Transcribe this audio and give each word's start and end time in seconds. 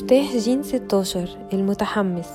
مفتاح 0.00 0.36
جين 0.36 0.62
16 0.62 1.28
المتحمس 1.52 2.28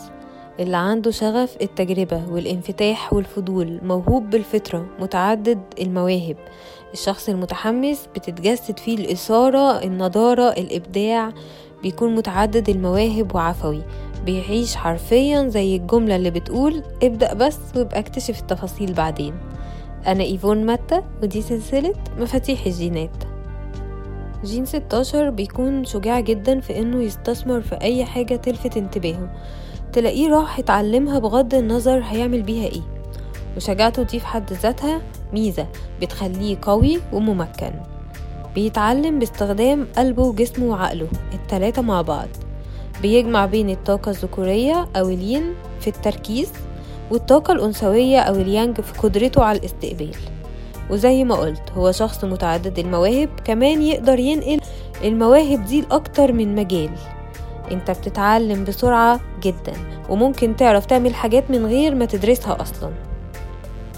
اللي 0.59 0.77
عنده 0.77 1.11
شغف 1.11 1.57
التجربة 1.61 2.23
والانفتاح 2.31 3.13
والفضول 3.13 3.79
موهوب 3.83 4.29
بالفطرة 4.29 4.85
متعدد 4.99 5.59
المواهب. 5.81 6.35
الشخص 6.93 7.29
المتحمس 7.29 8.07
بتتجسد 8.15 8.79
فيه 8.79 8.97
الإثارة 8.97 9.83
النضارة 9.83 10.49
الإبداع 10.49 11.31
بيكون 11.83 12.15
متعدد 12.15 12.69
المواهب 12.69 13.35
وعفوي. 13.35 13.81
بيعيش 14.25 14.75
حرفيا 14.75 15.47
زي 15.47 15.75
الجملة 15.75 16.15
اللي 16.15 16.31
بتقول 16.31 16.83
ابدأ 17.03 17.33
بس 17.33 17.57
وابقى 17.75 17.99
اكتشف 17.99 18.39
التفاصيل 18.41 18.93
بعدين. 18.93 19.33
أنا 20.07 20.23
إيفون 20.23 20.65
متى؟ 20.65 21.01
ودي 21.23 21.41
سلسلة 21.41 21.93
مفاتيح 22.17 22.65
الجينات. 22.65 23.24
جين 24.45 24.65
16 24.65 25.29
بيكون 25.29 25.85
شجاع 25.85 26.19
جدا 26.19 26.59
في 26.59 26.79
إنه 26.79 27.03
يستثمر 27.03 27.61
في 27.61 27.75
أي 27.81 28.05
حاجة 28.05 28.35
تلفت 28.35 28.77
انتباهه. 28.77 29.29
تلاقيه 29.93 30.29
راح 30.29 30.59
يتعلمها 30.59 31.19
بغض 31.19 31.55
النظر 31.55 32.01
هيعمل 32.03 32.41
بيها 32.41 32.65
إيه. 32.65 32.81
وشجاعته 33.57 34.03
دي 34.03 34.19
في 34.19 34.27
حد 34.27 34.53
ذاتها 34.53 35.01
ميزة 35.33 35.67
بتخليه 36.01 36.57
قوي 36.61 36.99
وممكن. 37.13 37.71
بيتعلم 38.55 39.19
باستخدام 39.19 39.87
قلبه 39.97 40.23
وجسمه 40.23 40.65
وعقله 40.65 41.07
التلاتة 41.33 41.81
مع 41.81 42.01
بعض. 42.01 42.27
بيجمع 43.01 43.45
بين 43.45 43.69
الطاقة 43.69 44.09
الذكورية 44.09 44.87
أو 44.95 45.09
الين 45.09 45.53
في 45.79 45.87
التركيز 45.87 46.51
والطاقة 47.11 47.51
الأنثوية 47.51 48.19
أو 48.19 48.35
اليانج 48.35 48.81
في 48.81 48.99
قدرته 48.99 49.43
على 49.43 49.59
الاستقبال. 49.59 50.15
وزي 50.89 51.23
ما 51.23 51.35
قلت 51.35 51.71
هو 51.77 51.91
شخص 51.91 52.23
متعدد 52.23 52.79
المواهب 52.79 53.29
كمان 53.45 53.81
يقدر 53.81 54.19
ينقل 54.19 54.59
المواهب 55.03 55.65
دي 55.65 55.81
لأكتر 55.81 56.31
من 56.33 56.55
مجال. 56.55 56.89
انت 57.71 57.91
بتتعلم 57.91 58.63
بسرعة 58.63 59.19
جدا 59.43 59.73
وممكن 60.09 60.55
تعرف 60.55 60.85
تعمل 60.85 61.15
حاجات 61.15 61.51
من 61.51 61.65
غير 61.65 61.95
ما 61.95 62.05
تدرسها 62.05 62.61
أصلا. 62.61 62.91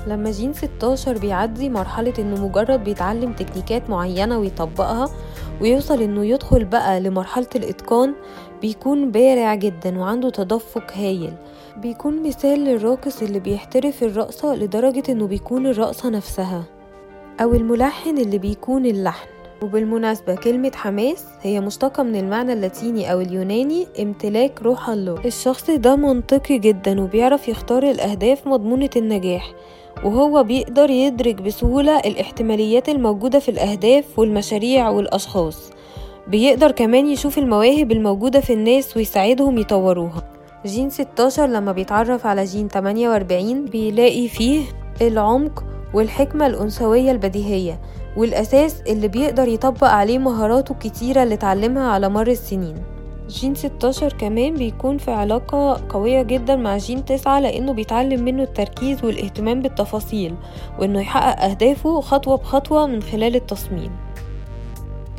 لما 0.07 0.31
جين 0.31 0.53
16 0.53 1.17
بيعدي 1.17 1.69
مرحلة 1.69 2.13
إنه 2.19 2.47
مجرد 2.47 2.83
بيتعلم 2.83 3.33
تكنيكات 3.33 3.89
معينة 3.89 4.39
ويطبقها 4.39 5.09
ويوصل 5.61 6.01
إنه 6.01 6.25
يدخل 6.25 6.65
بقى 6.65 6.99
لمرحلة 6.99 7.47
الإتقان 7.55 8.13
بيكون 8.61 9.11
بارع 9.11 9.55
جدا 9.55 9.99
وعنده 9.99 10.29
تدفق 10.29 10.91
هايل. 10.93 11.33
بيكون 11.77 12.27
مثال 12.27 12.59
للراقص 12.59 13.21
اللي 13.21 13.39
بيحترف 13.39 14.03
الرقصة 14.03 14.55
لدرجة 14.55 15.03
إنه 15.09 15.27
بيكون 15.27 15.67
الرقصة 15.67 16.09
نفسها. 16.09 16.63
أو 17.41 17.53
الملحن 17.53 18.17
اللي 18.17 18.37
بيكون 18.37 18.85
اللحن. 18.85 19.27
وبالمناسبة 19.61 20.35
كلمة 20.35 20.71
حماس 20.75 21.25
هي 21.41 21.61
مشتقة 21.61 22.03
من 22.03 22.15
المعنى 22.15 22.53
اللاتيني 22.53 23.11
أو 23.11 23.21
اليوناني 23.21 23.87
امتلاك 23.99 24.61
روح 24.61 24.89
الله. 24.89 25.25
الشخص 25.25 25.71
ده 25.71 25.95
منطقي 25.95 26.57
جدا 26.57 27.01
وبيعرف 27.01 27.47
يختار 27.49 27.83
الأهداف 27.83 28.47
مضمونة 28.47 28.89
النجاح 28.95 29.51
وهو 30.03 30.43
بيقدر 30.43 30.89
يدرك 30.89 31.35
بسهولة 31.41 31.99
الاحتماليات 31.99 32.89
الموجودة 32.89 33.39
في 33.39 33.49
الأهداف 33.51 34.19
والمشاريع 34.19 34.89
والأشخاص. 34.89 35.71
بيقدر 36.27 36.71
كمان 36.71 37.07
يشوف 37.07 37.37
المواهب 37.37 37.91
الموجودة 37.91 38.39
في 38.39 38.53
الناس 38.53 38.97
ويساعدهم 38.97 39.57
يطوروها. 39.57 40.23
جين 40.65 40.89
16 40.89 41.45
لما 41.45 41.71
بيتعرف 41.71 42.25
على 42.25 42.43
جين 42.43 42.67
48 42.67 43.65
بيلاقي 43.65 44.27
فيه 44.27 44.61
العمق 45.01 45.63
والحكمة 45.93 46.47
الأنثوية 46.47 47.11
البديهية 47.11 47.79
والأساس 48.17 48.81
اللي 48.81 49.07
بيقدر 49.07 49.47
يطبق 49.47 49.87
عليه 49.87 50.17
مهاراته 50.17 50.71
الكتيرة 50.71 51.23
اللي 51.23 51.33
اتعلمها 51.33 51.87
على 51.91 52.09
مر 52.09 52.27
السنين. 52.27 52.75
جين 53.29 53.55
16 53.55 54.13
كمان 54.13 54.53
بيكون 54.53 54.97
في 54.97 55.11
علاقة 55.11 55.81
قوية 55.89 56.21
جدا 56.21 56.55
مع 56.55 56.77
جين 56.77 57.05
9 57.05 57.39
لأنه 57.39 57.73
بيتعلم 57.73 58.23
منه 58.23 58.43
التركيز 58.43 59.03
والاهتمام 59.03 59.61
بالتفاصيل 59.61 60.35
وإنه 60.79 60.99
يحقق 60.99 61.43
أهدافه 61.43 62.01
خطوة 62.01 62.37
بخطوة 62.37 62.87
من 62.87 63.01
خلال 63.01 63.35
التصميم. 63.35 63.91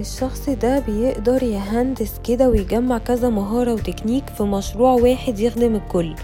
الشخص 0.00 0.48
ده 0.48 0.78
بيقدر 0.80 1.42
يهندس 1.42 2.20
كده 2.24 2.48
ويجمع 2.48 2.98
كذا 2.98 3.28
مهارة 3.28 3.72
وتكنيك 3.74 4.28
في 4.28 4.42
مشروع 4.42 4.92
واحد 4.92 5.38
يخدم 5.38 5.74
الكل. 5.74 6.14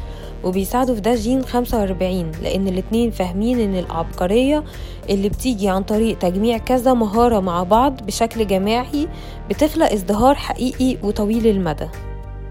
وبيساعده 0.44 0.94
في 0.94 1.00
ده 1.00 1.14
جين 1.14 1.44
45 1.44 2.32
لأن 2.42 2.68
الاتنين 2.68 3.10
فاهمين 3.10 3.60
إن 3.60 3.78
العبقرية 3.78 4.64
اللي 5.10 5.28
بتيجي 5.28 5.68
عن 5.68 5.82
طريق 5.82 6.18
تجميع 6.18 6.58
كذا 6.58 6.94
مهارة 6.94 7.40
مع 7.40 7.62
بعض 7.62 8.02
بشكل 8.06 8.46
جماعي 8.46 9.08
بتخلق 9.50 9.92
ازدهار 9.92 10.34
حقيقي 10.34 10.96
وطويل 11.02 11.46
المدى. 11.46 11.88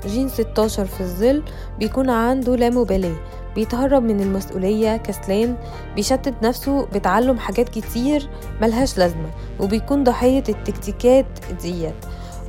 جين 0.07 0.29
16 0.29 0.85
في 0.85 1.01
الظل 1.01 1.43
بيكون 1.79 2.09
عنده 2.09 2.55
لا 2.55 2.69
مبالاة 2.69 3.15
بيتهرب 3.55 4.03
من 4.03 4.21
المسؤولية 4.21 4.97
كسلان 4.97 5.55
بيشتت 5.95 6.33
نفسه 6.43 6.85
بتعلم 6.85 7.37
حاجات 7.37 7.69
كتير 7.69 8.29
ملهاش 8.61 8.97
لازمة 8.97 9.29
وبيكون 9.59 10.03
ضحية 10.03 10.43
التكتيكات 10.49 11.25
ديت 11.61 11.93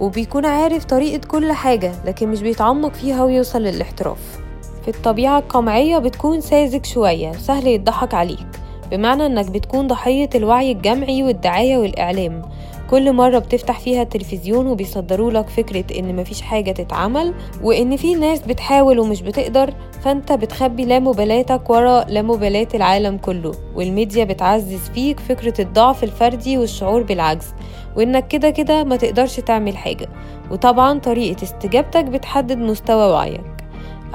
وبيكون 0.00 0.44
عارف 0.44 0.84
طريقة 0.84 1.26
كل 1.28 1.52
حاجة 1.52 1.92
لكن 2.04 2.28
مش 2.28 2.40
بيتعمق 2.42 2.92
فيها 2.94 3.24
ويوصل 3.24 3.62
للاحتراف. 3.62 4.43
في 4.84 4.90
الطبيعة 4.90 5.38
القمعية 5.38 5.98
بتكون 5.98 6.40
ساذج 6.40 6.86
شوية 6.86 7.32
سهل 7.32 7.66
يضحك 7.66 8.14
عليك. 8.14 8.46
بمعنى 8.90 9.26
إنك 9.26 9.50
بتكون 9.50 9.86
ضحية 9.86 10.30
الوعي 10.34 10.72
الجمعي 10.72 11.22
والدعاية 11.22 11.76
والإعلام. 11.76 12.42
كل 12.90 13.12
مرة 13.12 13.38
بتفتح 13.38 13.80
فيها 13.80 14.02
التلفزيون 14.02 14.66
وبيصدروا 14.66 15.30
لك 15.30 15.48
فكرة 15.48 15.98
إن 15.98 16.16
مفيش 16.16 16.42
حاجة 16.42 16.70
تتعمل 16.70 17.34
وإن 17.62 17.96
في 17.96 18.14
ناس 18.14 18.40
بتحاول 18.40 18.98
ومش 18.98 19.22
بتقدر 19.22 19.74
فأنت 20.02 20.32
بتخبي 20.32 20.84
لا 20.84 20.98
مبالاتك 20.98 21.70
ورا 21.70 22.04
لا 22.08 22.22
مبالاة 22.22 22.68
العالم 22.74 23.16
كله. 23.16 23.52
والميديا 23.74 24.24
بتعزز 24.24 24.90
فيك 24.94 25.20
فكرة 25.20 25.60
الضعف 25.60 26.04
الفردي 26.04 26.58
والشعور 26.58 27.02
بالعجز. 27.02 27.54
وإنك 27.96 28.28
كده 28.28 28.50
كده 28.50 28.84
ما 28.84 28.96
تقدرش 28.96 29.40
تعمل 29.40 29.76
حاجة. 29.76 30.08
وطبعا 30.50 30.98
طريقة 30.98 31.42
استجابتك 31.42 32.04
بتحدد 32.04 32.58
مستوى 32.58 33.12
وعيك. 33.12 33.53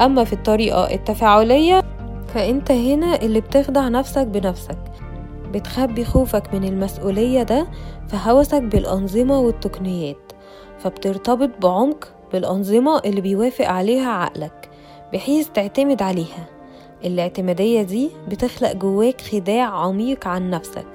أما 0.02 0.24
في 0.24 0.34
الطريقة 0.34 0.94
التفاعلية 0.94 1.82
فأنت 2.28 2.72
هنا 2.72 3.22
اللي 3.22 3.42
بتخدع 3.42 3.88
نفسك 3.88 4.28
بنفسك. 4.28 4.78
بتخبي 5.54 6.06
خوفك 6.06 6.54
من 6.54 6.64
المسؤولية 6.64 7.44
ده 7.44 7.68
في 8.08 8.18
هوسك 8.30 8.62
بالأنظمة 8.62 9.40
والتقنيات. 9.40 10.32
فبترتبط 10.80 11.50
بعمق 11.62 12.08
بالأنظمة 12.34 13.00
اللي 13.06 13.22
بيوافق 13.22 13.66
عليها 13.68 14.10
عقلك 14.10 14.70
بحيث 15.14 15.48
تعتمد 15.50 16.02
عليها. 16.02 16.46
الاعتمادية 17.06 17.82
دي 17.82 18.10
بتخلق 18.28 18.74
جواك 18.74 19.22
خداع 19.22 19.66
عميق 19.66 20.28
عن 20.28 20.50
نفسك 20.50 20.86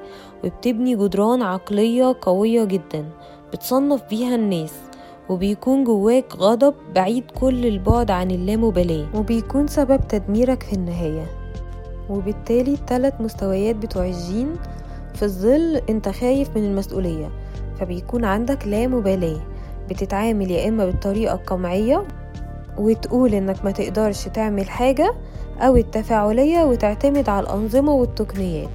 وبتبني 0.44 0.97
جدران 0.97 1.43
عقلية 1.43 2.16
قوية 2.22 2.64
جدا 2.64 3.04
بتصنف 3.53 4.03
بيها 4.10 4.34
الناس. 4.34 4.75
وبيكون 5.28 5.84
جواك 5.84 6.36
غضب 6.36 6.74
بعيد 6.94 7.24
كل 7.40 7.66
البعد 7.66 8.10
عن 8.10 8.30
اللامبالاة 8.30 9.06
وبيكون 9.14 9.66
سبب 9.66 10.00
تدميرك 10.08 10.62
في 10.62 10.72
النهاية. 10.72 11.26
وبالتالي 12.10 12.74
التلات 12.74 13.20
مستويات 13.20 13.76
بتوع 13.76 14.04
الجين 14.06 14.54
في 15.14 15.22
الظل 15.22 15.80
انت 15.90 16.08
خايف 16.08 16.56
من 16.56 16.64
المسؤولية 16.64 17.30
فبيكون 17.80 18.24
عندك 18.24 18.66
لا 18.66 18.86
مبالاة 18.86 19.40
بتتعامل 19.90 20.50
يا 20.50 20.68
إما 20.68 20.86
بالطريقة 20.86 21.34
القمعية 21.34 22.04
وتقول 22.78 23.34
إنك 23.34 23.64
ما 23.64 23.70
تقدرش 23.70 24.28
تعمل 24.28 24.70
حاجة 24.70 25.14
أو 25.60 25.76
التفاعلية 25.76 26.64
وتعتمد 26.64 27.28
على 27.28 27.46
الأنظمة 27.46 27.92
والتقنيات. 27.94 28.68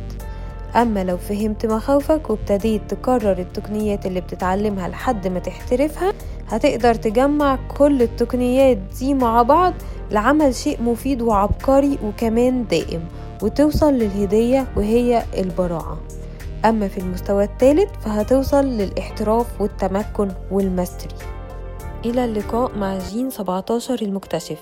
أما 0.75 1.03
لو 1.03 1.17
فهمت 1.17 1.65
مخاوفك 1.65 2.29
وابتديت 2.29 2.81
تكرر 2.93 3.31
التقنيات 3.39 4.05
اللي 4.05 4.21
بتتعلمها 4.21 4.87
لحد 4.87 5.27
ما 5.27 5.39
تحترفها 5.39 6.13
هتقدر 6.47 6.93
تجمع 6.95 7.59
كل 7.77 8.01
التقنيات 8.01 8.77
دي 8.77 9.13
مع 9.13 9.41
بعض 9.41 9.73
لعمل 10.11 10.55
شيء 10.55 10.83
مفيد 10.83 11.21
وعبقري 11.21 11.97
وكمان 12.03 12.67
دائم 12.67 13.01
وتوصل 13.43 13.93
للهدية 13.93 14.67
وهي 14.77 15.23
البراعة. 15.37 15.97
أما 16.65 16.87
في 16.87 16.97
المستوى 16.97 17.43
الثالث 17.43 17.89
فهتوصل 18.05 18.65
للاحتراف 18.65 19.61
والتمكن 19.61 20.31
والماستري 20.51 21.15
إلى 22.05 22.25
اللقاء 22.25 22.77
مع 22.77 22.97
جين 22.97 23.29
17 23.29 24.01
المكتشف. 24.01 24.57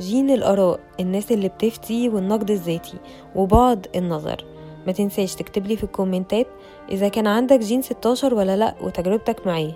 جين 0.00 0.30
الآراء 0.30 0.80
الناس 1.00 1.32
اللي 1.32 1.48
بتفتي 1.48 2.08
والنقد 2.08 2.50
الذاتي 2.50 2.96
وبعد 3.34 3.86
النظر. 3.96 4.44
ما 4.86 4.92
تنساش 4.92 5.34
تكتب 5.34 5.66
لي 5.66 5.76
في 5.76 5.84
الكومنتات 5.84 6.46
إذا 6.90 7.08
كان 7.08 7.26
عندك 7.26 7.58
جين 7.58 7.82
16 7.82 8.34
ولا 8.34 8.56
لأ 8.56 8.74
وتجربتك 8.82 9.46
معاه 9.46 9.72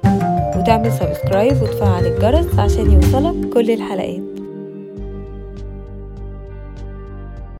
وتعمل 0.56 0.92
subscribe 0.92 1.62
وتفعل 1.62 2.06
الجرس 2.06 2.58
عشان 2.58 2.90
يوصلك 2.92 3.48
كل 3.48 3.70
الحلقات. 3.70 4.35